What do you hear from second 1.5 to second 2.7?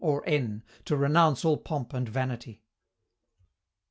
pomp and vanity.